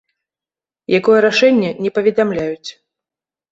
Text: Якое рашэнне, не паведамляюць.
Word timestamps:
Якое 0.99 1.19
рашэнне, 1.27 1.71
не 1.83 1.93
паведамляюць. 1.99 2.69